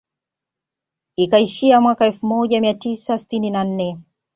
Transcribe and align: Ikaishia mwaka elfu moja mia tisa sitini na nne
Ikaishia 1.15 1.81
mwaka 1.81 2.05
elfu 2.05 2.25
moja 2.25 2.61
mia 2.61 2.73
tisa 2.73 3.17
sitini 3.17 3.49
na 3.49 3.63
nne 3.63 3.97